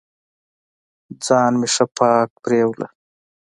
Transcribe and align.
ځان 1.25 1.51
مې 1.59 1.67
ښه 1.73 1.85
پاک 1.97 2.29
پرېوه. 2.43 2.85